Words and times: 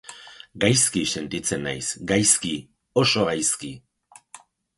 Gaizki 0.61 1.03
sentitzen 1.19 1.61
naiz, 1.67 1.89
gaizki, 2.13 2.55
oso 3.03 3.27
gaizki. 3.29 3.71